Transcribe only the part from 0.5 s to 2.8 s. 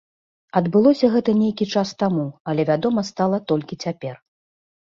Адбылося гэта нейкі час таму, але